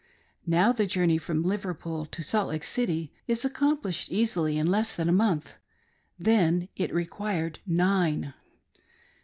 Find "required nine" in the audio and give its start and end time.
6.91-8.33